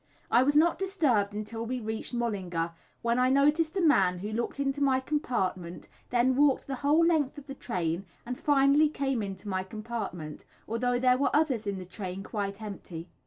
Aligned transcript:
I 0.31 0.41
was 0.41 0.55
not 0.55 0.79
disturbed 0.79 1.35
until 1.35 1.63
we 1.63 1.79
reached 1.79 2.11
Mullingar, 2.11 2.73
when 3.03 3.19
I 3.19 3.29
noticed 3.29 3.77
a 3.77 3.81
man 3.83 4.17
who 4.17 4.31
looked 4.31 4.59
into 4.59 4.81
my 4.81 4.99
compartment, 4.99 5.87
then 6.09 6.35
walked 6.35 6.65
the 6.65 6.73
whole 6.77 7.05
length 7.05 7.37
of 7.37 7.45
the 7.45 7.53
train, 7.53 8.07
and 8.25 8.35
finally 8.35 8.89
came 8.89 9.21
into 9.21 9.47
my 9.47 9.61
compartment, 9.63 10.43
although 10.67 10.97
there 10.97 11.19
were 11.19 11.29
others 11.35 11.67
in 11.67 11.77
the 11.77 11.85
train 11.85 12.23
quite 12.23 12.63
empty. 12.63 13.09